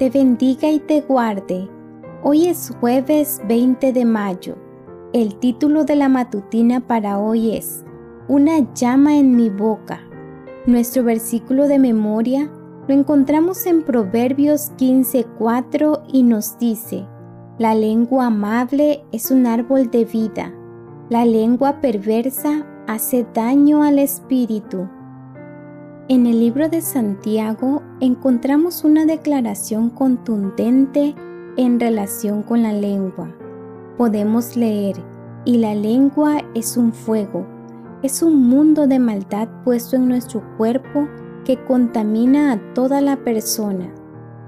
[0.00, 1.68] te bendiga y te guarde.
[2.22, 4.56] Hoy es jueves 20 de mayo.
[5.12, 7.84] El título de la matutina para hoy es
[8.26, 10.00] Una llama en mi boca.
[10.64, 12.50] Nuestro versículo de memoria
[12.88, 17.06] lo encontramos en Proverbios 15:4 y nos dice,
[17.58, 20.50] La lengua amable es un árbol de vida,
[21.10, 24.88] la lengua perversa hace daño al espíritu.
[26.10, 31.14] En el libro de Santiago encontramos una declaración contundente
[31.56, 33.32] en relación con la lengua.
[33.96, 34.96] Podemos leer,
[35.44, 37.46] y la lengua es un fuego,
[38.02, 41.06] es un mundo de maldad puesto en nuestro cuerpo
[41.44, 43.94] que contamina a toda la persona,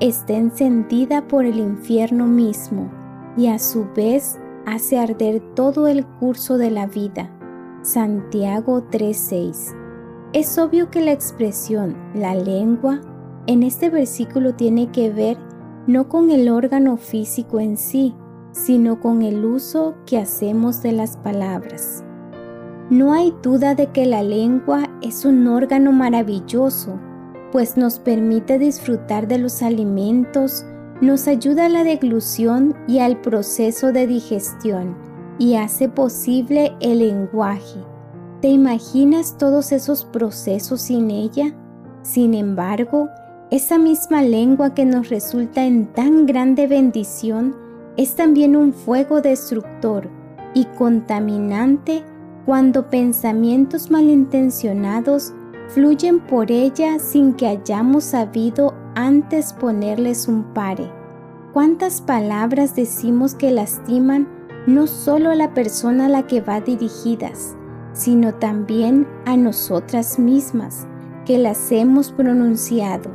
[0.00, 2.90] está encendida por el infierno mismo
[3.36, 4.36] y a su vez
[4.66, 7.30] hace arder todo el curso de la vida.
[7.82, 9.81] Santiago 3:6.
[10.32, 13.02] Es obvio que la expresión la lengua
[13.46, 15.36] en este versículo tiene que ver
[15.86, 18.14] no con el órgano físico en sí,
[18.52, 22.02] sino con el uso que hacemos de las palabras.
[22.88, 26.98] No hay duda de que la lengua es un órgano maravilloso,
[27.50, 30.64] pues nos permite disfrutar de los alimentos,
[31.02, 34.96] nos ayuda a la deglución y al proceso de digestión
[35.38, 37.91] y hace posible el lenguaje.
[38.42, 41.54] ¿Te imaginas todos esos procesos sin ella?
[42.02, 43.08] Sin embargo,
[43.52, 47.54] esa misma lengua que nos resulta en tan grande bendición
[47.96, 50.10] es también un fuego destructor
[50.54, 52.02] y contaminante
[52.44, 55.32] cuando pensamientos malintencionados
[55.68, 60.90] fluyen por ella sin que hayamos sabido antes ponerles un pare.
[61.52, 64.26] ¿Cuántas palabras decimos que lastiman
[64.66, 67.54] no solo a la persona a la que va dirigidas,
[67.92, 70.86] sino también a nosotras mismas
[71.24, 73.10] que las hemos pronunciado?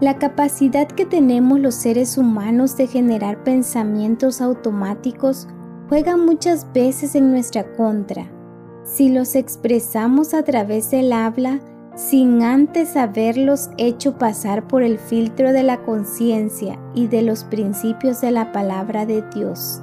[0.00, 5.48] La capacidad que tenemos los seres humanos de generar pensamientos automáticos
[5.88, 8.30] juega muchas veces en nuestra contra.
[8.84, 11.60] Si los expresamos a través del habla,
[11.96, 18.20] sin antes haberlos hecho pasar por el filtro de la conciencia y de los principios
[18.20, 19.82] de la palabra de Dios.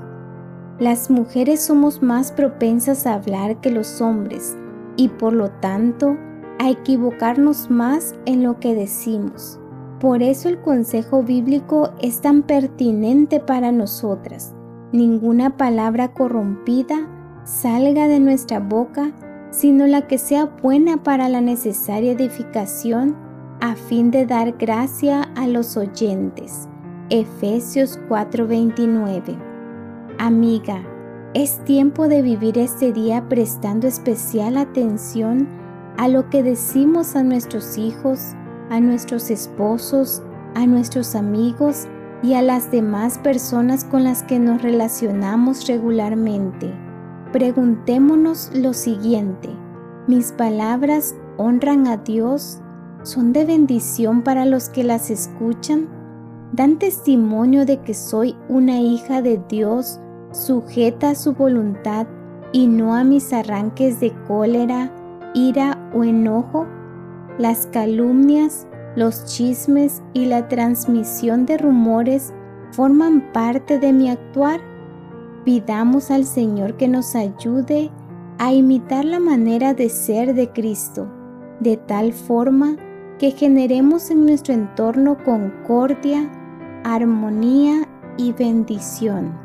[0.80, 4.58] Las mujeres somos más propensas a hablar que los hombres
[4.98, 6.18] y por lo tanto
[6.60, 9.60] a equivocarnos más en lo que decimos.
[10.00, 14.56] Por eso el consejo bíblico es tan pertinente para nosotras
[14.96, 17.08] ninguna palabra corrompida
[17.44, 19.12] salga de nuestra boca,
[19.52, 23.16] sino la que sea buena para la necesaria edificación
[23.62, 26.68] a fin de dar gracia a los oyentes.
[27.10, 29.55] Efesios 4:29
[30.26, 30.82] Amiga,
[31.36, 35.48] es tiempo de vivir este día prestando especial atención
[35.98, 38.34] a lo que decimos a nuestros hijos,
[38.72, 40.24] a nuestros esposos,
[40.56, 41.88] a nuestros amigos
[42.24, 46.74] y a las demás personas con las que nos relacionamos regularmente.
[47.32, 49.50] Preguntémonos lo siguiente,
[50.08, 52.62] ¿mis palabras honran a Dios?
[53.04, 55.88] ¿Son de bendición para los que las escuchan?
[56.52, 60.00] ¿Dan testimonio de que soy una hija de Dios
[60.36, 62.08] sujeta a su voluntad
[62.52, 64.92] y no a mis arranques de cólera,
[65.34, 66.66] ira o enojo?
[67.38, 72.34] Las calumnias, los chismes y la transmisión de rumores
[72.72, 74.60] forman parte de mi actuar.
[75.44, 77.92] Pidamos al Señor que nos ayude
[78.38, 81.08] a imitar la manera de ser de Cristo,
[81.60, 82.76] de tal forma
[83.20, 86.30] que generemos en nuestro entorno concordia,
[86.84, 87.88] armonía
[88.18, 89.45] y bendición.